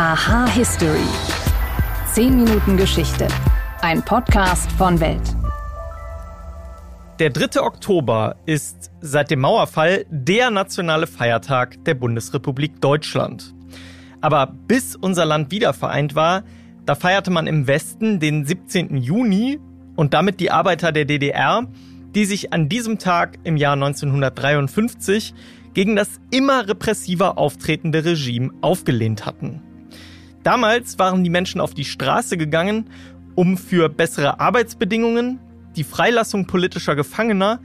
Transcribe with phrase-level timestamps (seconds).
[0.00, 1.08] Aha History.
[2.12, 3.26] 10 Minuten Geschichte.
[3.80, 5.34] Ein Podcast von Welt.
[7.18, 7.60] Der 3.
[7.60, 13.52] Oktober ist seit dem Mauerfall der nationale Feiertag der Bundesrepublik Deutschland.
[14.20, 16.44] Aber bis unser Land wiedervereint war,
[16.86, 18.98] da feierte man im Westen den 17.
[18.98, 19.58] Juni
[19.96, 21.66] und damit die Arbeiter der DDR,
[22.14, 25.34] die sich an diesem Tag im Jahr 1953
[25.74, 29.64] gegen das immer repressiver auftretende Regime aufgelehnt hatten.
[30.42, 32.90] Damals waren die Menschen auf die Straße gegangen,
[33.34, 35.40] um für bessere Arbeitsbedingungen,
[35.76, 37.60] die Freilassung politischer Gefangener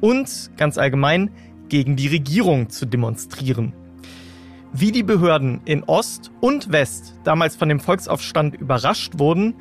[0.00, 1.30] und ganz allgemein
[1.68, 3.72] gegen die Regierung zu demonstrieren.
[4.72, 9.54] Wie die Behörden in Ost und West damals von dem Volksaufstand überrascht wurden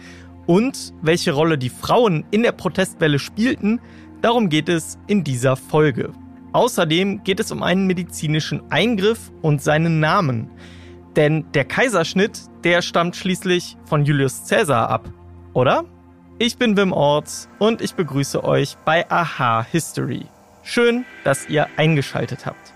[0.46, 3.80] und welche Rolle die Frauen in der Protestwelle spielten,
[4.22, 6.12] darum geht es in dieser Folge.
[6.52, 10.50] Außerdem geht es um einen medizinischen Eingriff und seinen Namen.
[11.16, 15.08] Denn der Kaiserschnitt, der stammt schließlich von Julius Caesar ab,
[15.54, 15.86] oder?
[16.40, 20.26] Ich bin Wim Orts und ich begrüße euch bei Aha History.
[20.64, 22.74] Schön, dass ihr eingeschaltet habt.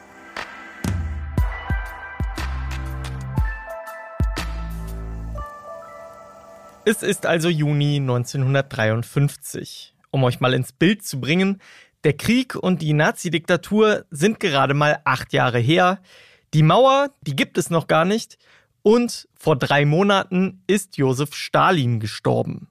[6.86, 9.94] Es ist also Juni 1953.
[10.12, 11.62] Um euch mal ins Bild zu bringen,
[12.06, 16.00] der Krieg und die Nazi-Diktatur sind gerade mal acht Jahre her.
[16.54, 18.38] Die Mauer, die gibt es noch gar nicht.
[18.82, 22.70] Und vor drei Monaten ist Josef Stalin gestorben.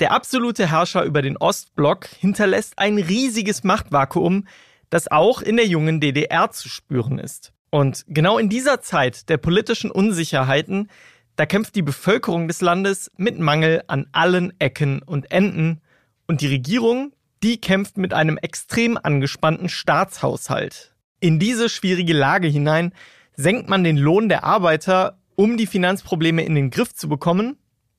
[0.00, 4.46] Der absolute Herrscher über den Ostblock hinterlässt ein riesiges Machtvakuum,
[4.88, 7.52] das auch in der jungen DDR zu spüren ist.
[7.70, 10.88] Und genau in dieser Zeit der politischen Unsicherheiten,
[11.36, 15.80] da kämpft die Bevölkerung des Landes mit Mangel an allen Ecken und Enden.
[16.26, 20.94] Und die Regierung, die kämpft mit einem extrem angespannten Staatshaushalt.
[21.22, 22.94] In diese schwierige Lage hinein
[23.36, 27.58] senkt man den Lohn der Arbeiter, um die Finanzprobleme in den Griff zu bekommen.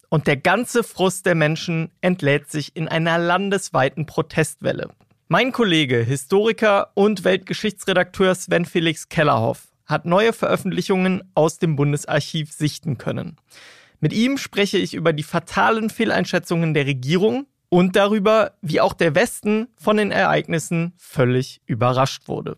[0.09, 4.89] Und der ganze Frust der Menschen entlädt sich in einer landesweiten Protestwelle.
[5.27, 12.97] Mein Kollege, Historiker und Weltgeschichtsredakteur Sven Felix Kellerhoff hat neue Veröffentlichungen aus dem Bundesarchiv sichten
[12.97, 13.37] können.
[13.99, 19.13] Mit ihm spreche ich über die fatalen Fehleinschätzungen der Regierung und darüber, wie auch der
[19.13, 22.55] Westen von den Ereignissen völlig überrascht wurde.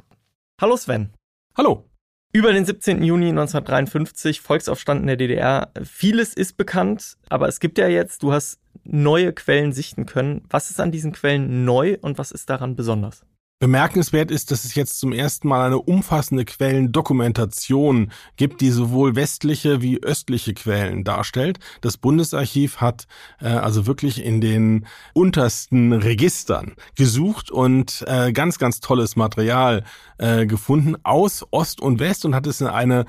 [0.64, 1.12] Hallo Sven.
[1.58, 1.90] Hallo.
[2.32, 3.04] Über den 17.
[3.04, 5.74] Juni 1953, Volksaufstand in der DDR.
[5.84, 10.46] Vieles ist bekannt, aber es gibt ja jetzt, du hast neue Quellen sichten können.
[10.50, 13.26] Was ist an diesen Quellen neu und was ist daran besonders?
[13.64, 19.82] Bemerkenswert ist, dass es jetzt zum ersten Mal eine umfassende Quellendokumentation gibt, die sowohl westliche
[19.82, 21.60] wie östliche Quellen darstellt.
[21.80, 23.08] Das Bundesarchiv hat
[23.40, 29.86] äh, also wirklich in den untersten Registern gesucht und äh, ganz, ganz tolles Material
[30.18, 33.06] äh, gefunden aus Ost und West und hat es in eine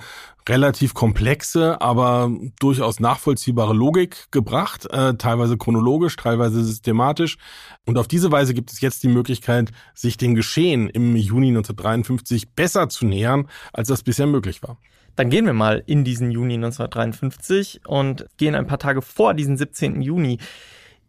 [0.48, 7.38] relativ komplexe, aber durchaus nachvollziehbare Logik gebracht, äh, teilweise chronologisch, teilweise systematisch.
[7.86, 12.50] Und auf diese Weise gibt es jetzt die Möglichkeit, sich dem Geschehen im Juni 1953
[12.50, 14.78] besser zu nähern, als das bisher möglich war.
[15.16, 19.56] Dann gehen wir mal in diesen Juni 1953 und gehen ein paar Tage vor diesen
[19.56, 20.02] 17.
[20.02, 20.38] Juni.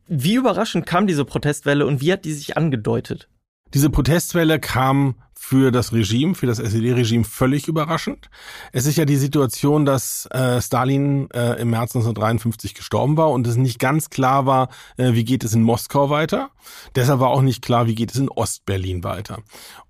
[0.07, 3.27] Wie überraschend kam diese Protestwelle und wie hat die sich angedeutet?
[3.73, 5.15] Diese Protestwelle kam
[5.47, 8.31] für das Regime, für das SED-Regime völlig überraschend.
[8.71, 13.45] Es ist ja die Situation, dass äh, Stalin äh, im März 1953 gestorben war und
[13.45, 16.49] es nicht ganz klar war, äh, wie geht es in Moskau weiter.
[16.95, 19.43] Deshalb war auch nicht klar, wie geht es in Ostberlin weiter.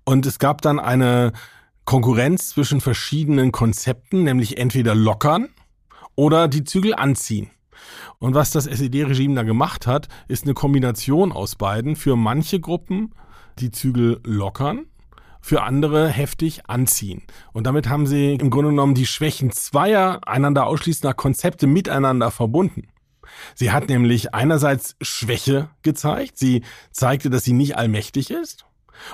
[0.04, 1.32] Und es gab dann eine
[1.86, 5.48] Konkurrenz zwischen verschiedenen Konzepten, nämlich entweder lockern
[6.16, 7.48] oder die Zügel anziehen.
[8.18, 11.96] Und was das SED-Regime da gemacht hat, ist eine Kombination aus beiden.
[11.96, 13.14] Für manche Gruppen
[13.58, 14.84] die Zügel lockern
[15.46, 17.22] für andere heftig anziehen.
[17.52, 22.88] Und damit haben sie im Grunde genommen die Schwächen zweier einander ausschließender Konzepte miteinander verbunden.
[23.54, 28.66] Sie hat nämlich einerseits Schwäche gezeigt, sie zeigte, dass sie nicht allmächtig ist.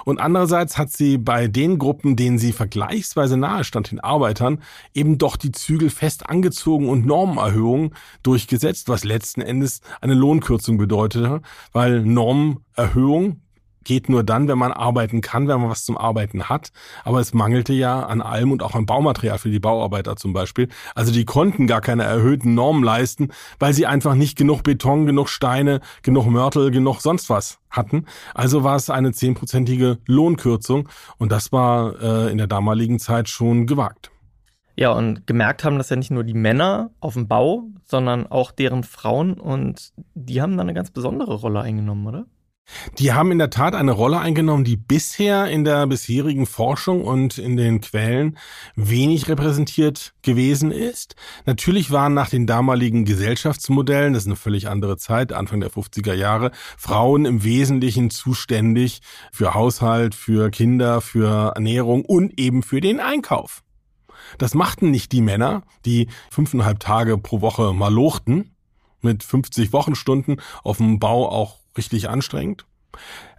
[0.06, 4.62] Und andererseits hat sie bei den Gruppen, denen sie vergleichsweise nahe stand, den Arbeitern,
[4.94, 11.42] eben doch die Zügel fest angezogen und Normenerhöhungen durchgesetzt, was letzten Endes eine Lohnkürzung bedeutete,
[11.72, 13.42] weil Normerhöhung
[13.84, 16.70] geht nur dann, wenn man arbeiten kann, wenn man was zum Arbeiten hat.
[17.04, 20.68] Aber es mangelte ja an allem und auch an Baumaterial für die Bauarbeiter zum Beispiel.
[20.94, 25.28] Also die konnten gar keine erhöhten Normen leisten, weil sie einfach nicht genug Beton, genug
[25.28, 28.06] Steine, genug Mörtel, genug sonst was hatten.
[28.34, 30.88] Also war es eine zehnprozentige Lohnkürzung
[31.18, 34.10] und das war äh, in der damaligen Zeit schon gewagt.
[34.76, 38.52] Ja, und gemerkt haben das ja nicht nur die Männer auf dem Bau, sondern auch
[38.52, 42.26] deren Frauen und die haben da eine ganz besondere Rolle eingenommen, oder?
[42.98, 47.38] Die haben in der Tat eine Rolle eingenommen, die bisher in der bisherigen Forschung und
[47.38, 48.38] in den Quellen
[48.76, 51.14] wenig repräsentiert gewesen ist.
[51.44, 56.14] Natürlich waren nach den damaligen Gesellschaftsmodellen, das ist eine völlig andere Zeit, Anfang der 50er
[56.14, 59.00] Jahre, Frauen im Wesentlichen zuständig
[59.32, 63.62] für Haushalt, für Kinder, für Ernährung und eben für den Einkauf.
[64.38, 68.54] Das machten nicht die Männer, die fünfeinhalb Tage pro Woche mal lochten,
[69.00, 72.66] mit 50 Wochenstunden auf dem Bau auch richtig anstrengend.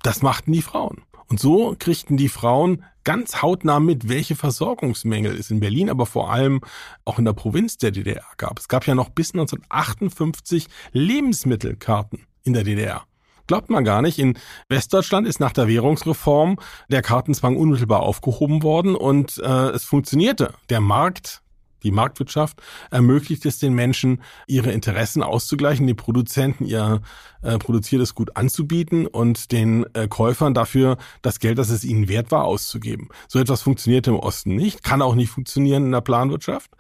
[0.01, 1.03] Das machten die Frauen.
[1.27, 6.31] Und so kriegten die Frauen ganz hautnah mit, welche Versorgungsmängel es in Berlin, aber vor
[6.31, 6.61] allem
[7.05, 8.59] auch in der Provinz der DDR gab.
[8.59, 13.03] Es gab ja noch bis 1958 Lebensmittelkarten in der DDR.
[13.45, 14.19] Glaubt man gar nicht.
[14.19, 14.37] In
[14.69, 16.57] Westdeutschland ist nach der Währungsreform
[16.87, 20.53] der Kartenzwang unmittelbar aufgehoben worden und äh, es funktionierte.
[20.69, 21.42] Der Markt
[21.83, 27.01] die Marktwirtschaft ermöglicht es den Menschen, ihre Interessen auszugleichen, die Produzenten ihr
[27.43, 32.31] äh, produziertes Gut anzubieten und den äh, Käufern dafür das Geld, das es ihnen wert
[32.31, 33.09] war, auszugeben.
[33.27, 36.71] So etwas funktioniert im Osten nicht, kann auch nicht funktionieren in der Planwirtschaft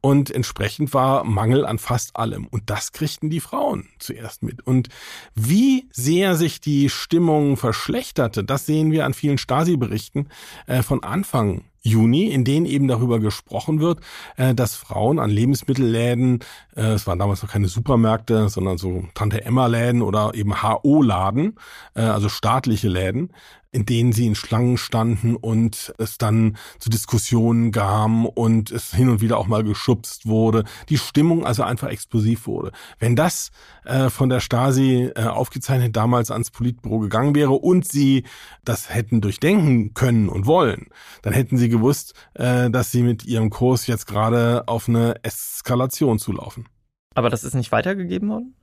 [0.00, 2.46] und entsprechend war Mangel an fast allem.
[2.48, 4.66] Und das kriegten die Frauen zuerst mit.
[4.66, 4.88] Und
[5.34, 10.28] wie sehr sich die Stimmung verschlechterte, das sehen wir an vielen Stasi-Berichten
[10.66, 14.00] äh, von Anfang Juni, in denen eben darüber gesprochen wird,
[14.36, 16.40] äh, dass Frauen an Lebensmittelläden,
[16.76, 21.56] äh, es waren damals noch keine Supermärkte, sondern so Tante Emma Läden oder eben HO-Laden,
[21.94, 23.30] äh, also staatliche Läden,
[23.70, 29.08] in denen sie in Schlangen standen und es dann zu Diskussionen kam und es hin
[29.08, 30.64] und wieder auch mal geschubst wurde.
[30.88, 32.72] Die Stimmung also einfach explosiv wurde.
[32.98, 33.50] Wenn das
[33.84, 38.24] äh, von der Stasi äh, aufgezeichnet damals ans Politbüro gegangen wäre und sie
[38.64, 40.86] das hätten durchdenken können und wollen,
[41.22, 46.18] dann hätten sie gewusst, äh, dass sie mit ihrem Kurs jetzt gerade auf eine Eskalation
[46.18, 46.66] zulaufen.
[47.14, 48.54] Aber das ist nicht weitergegeben worden?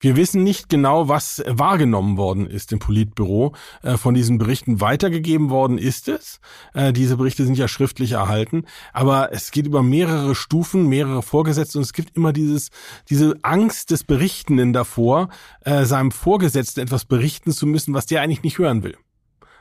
[0.00, 3.54] Wir wissen nicht genau, was wahrgenommen worden ist im Politbüro.
[3.82, 6.40] Äh, von diesen Berichten weitergegeben worden ist es.
[6.72, 8.64] Äh, diese Berichte sind ja schriftlich erhalten.
[8.92, 12.70] Aber es geht über mehrere Stufen, mehrere Vorgesetzte und es gibt immer dieses,
[13.10, 15.30] diese Angst des Berichtenden davor,
[15.62, 18.96] äh, seinem Vorgesetzten etwas berichten zu müssen, was der eigentlich nicht hören will.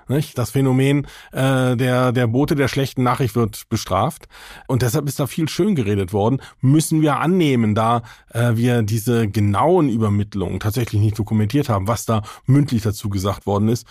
[0.09, 0.37] Nicht?
[0.37, 4.27] Das Phänomen äh, der, der Bote der schlechten Nachricht wird bestraft.
[4.67, 6.41] Und deshalb ist da viel schön geredet worden.
[6.61, 12.23] Müssen wir annehmen, da äh, wir diese genauen Übermittlungen tatsächlich nicht dokumentiert haben, was da
[12.45, 13.87] mündlich dazu gesagt worden ist.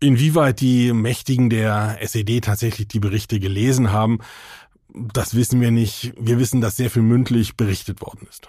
[0.00, 4.18] Inwieweit die Mächtigen der SED tatsächlich die Berichte gelesen haben,
[4.94, 6.12] das wissen wir nicht.
[6.18, 8.48] Wir wissen, dass sehr viel mündlich berichtet worden ist.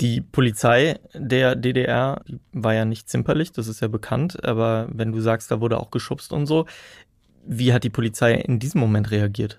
[0.00, 2.22] Die Polizei der DDR
[2.52, 5.90] war ja nicht zimperlich, das ist ja bekannt, aber wenn du sagst, da wurde auch
[5.90, 6.66] geschubst und so,
[7.46, 9.58] wie hat die Polizei in diesem Moment reagiert?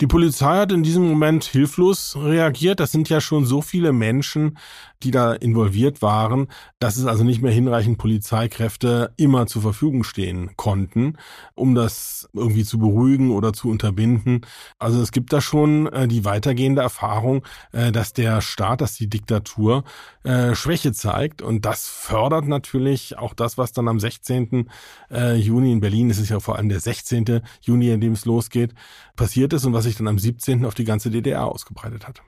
[0.00, 2.80] Die Polizei hat in diesem Moment hilflos reagiert.
[2.80, 4.58] Das sind ja schon so viele Menschen,
[5.04, 6.48] die da involviert waren,
[6.80, 11.16] dass es also nicht mehr hinreichend Polizeikräfte immer zur Verfügung stehen konnten,
[11.54, 14.40] um das irgendwie zu beruhigen oder zu unterbinden.
[14.80, 19.08] Also es gibt da schon äh, die weitergehende Erfahrung, äh, dass der Staat, dass die
[19.08, 19.84] Diktatur
[20.24, 24.70] äh, Schwäche zeigt und das fördert natürlich auch das, was dann am 16.
[25.10, 27.42] Äh, Juni in Berlin, es ist ja vor allem der 16.
[27.60, 28.74] Juni, in dem es losgeht,
[29.16, 30.64] passiert ist und was sich dann am 17.
[30.64, 32.22] auf die ganze DDR ausgebreitet hat.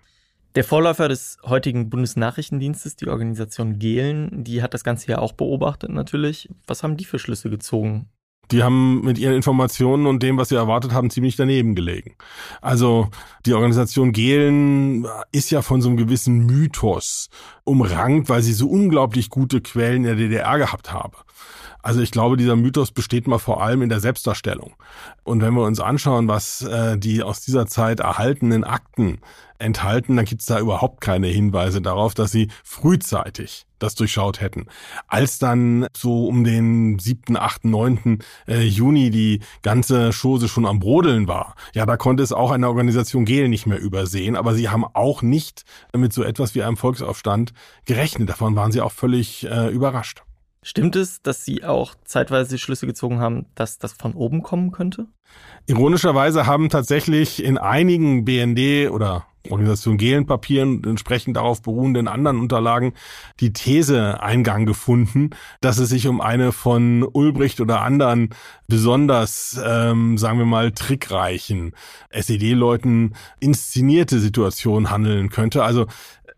[0.54, 5.90] Der Vorläufer des heutigen Bundesnachrichtendienstes, die Organisation Gehlen, die hat das Ganze ja auch beobachtet
[5.90, 6.48] natürlich.
[6.66, 8.08] Was haben die für Schlüsse gezogen?
[8.52, 12.16] Die haben mit ihren Informationen und dem, was sie erwartet haben, ziemlich daneben gelegen.
[12.62, 13.08] Also
[13.44, 17.28] die Organisation Gehlen ist ja von so einem gewissen Mythos
[17.64, 21.16] umrankt, weil sie so unglaublich gute Quellen in der DDR gehabt habe.
[21.86, 24.74] Also ich glaube, dieser Mythos besteht mal vor allem in der Selbstdarstellung.
[25.22, 29.18] Und wenn wir uns anschauen, was äh, die aus dieser Zeit erhaltenen Akten
[29.60, 34.66] enthalten, dann gibt es da überhaupt keine Hinweise darauf, dass sie frühzeitig das durchschaut hätten.
[35.06, 38.18] Als dann so um den 7., 8., 9.
[38.48, 43.24] Juni die ganze Chose schon am Brodeln war, ja, da konnte es auch eine Organisation
[43.24, 45.62] Gel nicht mehr übersehen, aber sie haben auch nicht
[45.96, 47.52] mit so etwas wie einem Volksaufstand
[47.84, 48.28] gerechnet.
[48.28, 50.24] Davon waren sie auch völlig äh, überrascht.
[50.66, 55.06] Stimmt es, dass Sie auch zeitweise Schlüsse gezogen haben, dass das von oben kommen könnte?
[55.66, 62.94] Ironischerweise haben tatsächlich in einigen BND oder Organisation Gehlenpapieren entsprechend darauf beruhenden anderen Unterlagen
[63.38, 65.30] die These Eingang gefunden,
[65.60, 68.30] dass es sich um eine von Ulbricht oder anderen
[68.66, 71.74] besonders, ähm, sagen wir mal, trickreichen
[72.10, 75.62] SED-Leuten inszenierte Situation handeln könnte.
[75.62, 75.86] Also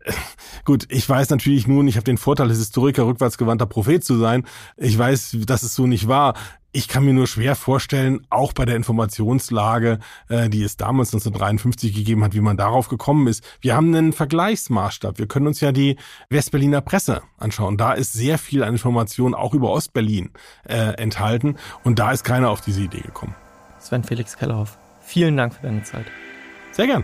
[0.65, 4.45] gut, ich weiß natürlich nun, ich habe den Vorteil, als Historiker rückwärtsgewandter Prophet zu sein.
[4.77, 6.35] Ich weiß, dass es so nicht war.
[6.71, 11.95] Ich kann mir nur schwer vorstellen, auch bei der Informationslage, äh, die es damals 1953
[11.95, 13.43] gegeben hat, wie man darauf gekommen ist.
[13.59, 15.17] Wir haben einen Vergleichsmaßstab.
[15.17, 15.97] Wir können uns ja die
[16.29, 17.77] Westberliner Presse anschauen.
[17.77, 20.29] Da ist sehr viel an Informationen auch über Ostberlin
[20.67, 23.33] äh, enthalten und da ist keiner auf diese Idee gekommen.
[23.79, 26.05] Sven Felix Kellerhoff, vielen Dank für deine Zeit.
[26.71, 27.03] Sehr gern.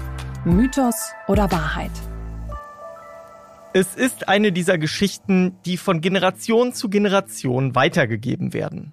[0.43, 1.91] Mythos oder Wahrheit?
[3.73, 8.91] Es ist eine dieser Geschichten, die von Generation zu Generation weitergegeben werden.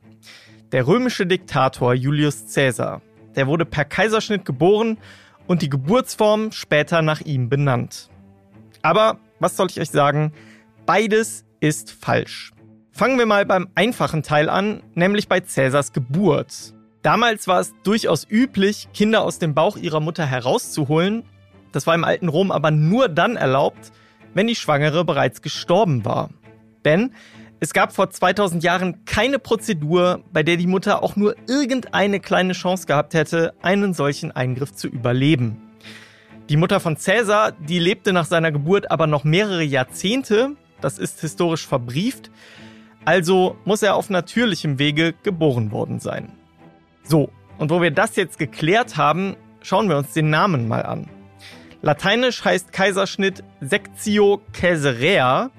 [0.73, 3.01] Der römische Diktator Julius Caesar,
[3.35, 4.99] der wurde per Kaiserschnitt geboren
[5.47, 8.11] und die Geburtsform später nach ihm benannt.
[8.83, 10.35] Aber, was soll ich euch sagen,
[10.85, 12.53] beides ist falsch.
[12.93, 16.75] Fangen wir mal beim einfachen Teil an, nämlich bei Caesars Geburt.
[17.01, 21.25] Damals war es durchaus üblich, Kinder aus dem Bauch ihrer Mutter herauszuholen.
[21.73, 23.93] Das war im alten Rom aber nur dann erlaubt,
[24.35, 26.31] wenn die Schwangere bereits gestorben war.
[26.85, 27.13] Denn
[27.61, 32.53] es gab vor 2000 Jahren keine Prozedur, bei der die Mutter auch nur irgendeine kleine
[32.53, 35.61] Chance gehabt hätte, einen solchen Eingriff zu überleben.
[36.49, 41.21] Die Mutter von Cäsar, die lebte nach seiner Geburt aber noch mehrere Jahrzehnte, das ist
[41.21, 42.31] historisch verbrieft,
[43.05, 46.33] also muss er auf natürlichem Wege geboren worden sein.
[47.03, 51.09] So, und wo wir das jetzt geklärt haben, schauen wir uns den Namen mal an.
[51.81, 55.51] Lateinisch heißt Kaiserschnitt Sectio Caesarea.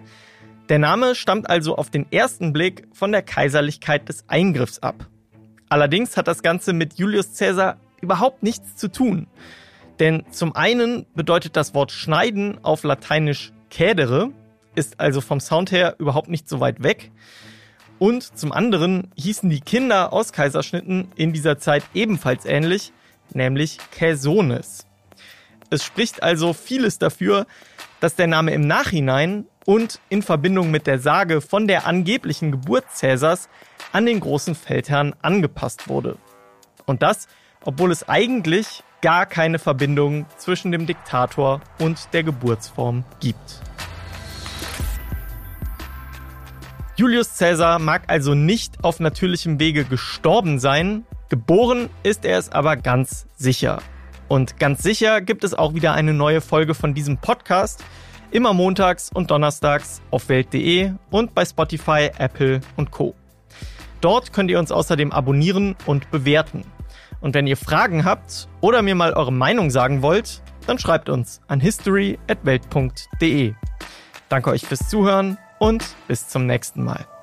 [0.67, 5.07] Der Name stammt also auf den ersten Blick von der Kaiserlichkeit des Eingriffs ab.
[5.69, 9.27] Allerdings hat das Ganze mit Julius Caesar überhaupt nichts zu tun.
[9.99, 14.31] Denn zum einen bedeutet das Wort schneiden auf Lateinisch cadere,
[14.75, 17.11] ist also vom Sound her überhaupt nicht so weit weg.
[17.97, 22.91] Und zum anderen hießen die Kinder aus Kaiserschnitten in dieser Zeit ebenfalls ähnlich,
[23.33, 24.88] nämlich Caesones.
[25.71, 27.45] Es spricht also vieles dafür,
[27.99, 32.85] dass der Name im Nachhinein und in Verbindung mit der Sage von der angeblichen Geburt
[32.91, 33.49] Cäsars
[33.91, 36.17] an den großen Feldherrn angepasst wurde.
[36.85, 37.27] Und das,
[37.63, 43.61] obwohl es eigentlich gar keine Verbindung zwischen dem Diktator und der Geburtsform gibt.
[46.95, 52.75] Julius Caesar mag also nicht auf natürlichem Wege gestorben sein, geboren ist er es aber
[52.75, 53.81] ganz sicher.
[54.29, 57.83] Und ganz sicher gibt es auch wieder eine neue Folge von diesem Podcast.
[58.31, 63.15] Immer montags und donnerstags auf Welt.de und bei Spotify, Apple und Co.
[64.01, 66.63] Dort könnt ihr uns außerdem abonnieren und bewerten.
[67.21, 71.41] Und wenn ihr Fragen habt oder mir mal eure Meinung sagen wollt, dann schreibt uns
[71.47, 73.53] an history@welt.de.
[74.29, 77.18] Danke euch fürs Zuhören und bis zum nächsten Mal.